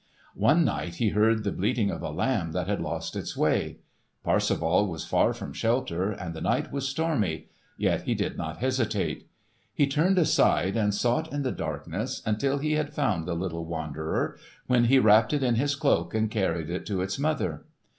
[0.33, 3.77] One night he heard the bleating of a lamb that had lost its way.
[4.23, 9.29] Parsifal was far from shelter, and the night was stormy, yet he did not hesitate.
[9.75, 14.39] He turned aside and sought in the darkness until he had found the little wanderer,
[14.65, 17.65] when he wrapped it in his cloak and carried it to its mother.